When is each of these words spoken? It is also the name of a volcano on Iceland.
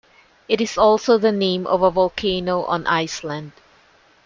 It 0.47 0.59
is 0.61 0.79
also 0.79 1.19
the 1.19 1.31
name 1.31 1.67
of 1.67 1.83
a 1.83 1.91
volcano 1.91 2.63
on 2.63 2.87
Iceland. 2.87 3.51